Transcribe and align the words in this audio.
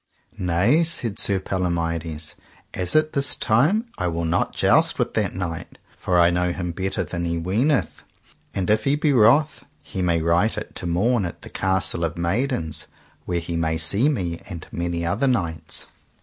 Nay, 0.35 0.83
said 0.83 1.19
Sir 1.19 1.39
Palomides, 1.39 2.33
as 2.73 2.95
at 2.95 3.13
this 3.13 3.35
time 3.35 3.85
I 3.99 4.07
will 4.07 4.25
not 4.25 4.55
joust 4.55 4.97
with 4.97 5.13
that 5.13 5.35
knight, 5.35 5.77
for 5.95 6.19
I 6.19 6.31
know 6.31 6.51
him 6.51 6.71
better 6.71 7.03
than 7.03 7.23
he 7.25 7.37
weeneth. 7.37 8.01
And 8.55 8.71
if 8.71 8.85
he 8.85 8.95
be 8.95 9.13
wroth 9.13 9.63
he 9.83 10.01
may 10.01 10.19
right 10.19 10.57
it 10.57 10.73
to 10.73 10.87
morn 10.87 11.23
at 11.23 11.43
the 11.43 11.49
Castle 11.51 12.03
of 12.03 12.17
Maidens, 12.17 12.87
where 13.25 13.39
he 13.41 13.55
may 13.55 13.77
see 13.77 14.09
me 14.09 14.41
and 14.49 14.65
many 14.71 15.05
other 15.05 15.27
knights. 15.27 15.85